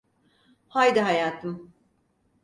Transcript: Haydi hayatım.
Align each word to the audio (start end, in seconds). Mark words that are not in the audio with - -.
Haydi 0.67 0.99
hayatım. 0.99 1.73